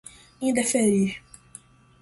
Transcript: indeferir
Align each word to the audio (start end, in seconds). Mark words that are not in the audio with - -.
indeferir 0.47 1.13